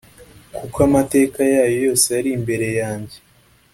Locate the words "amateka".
0.87-1.39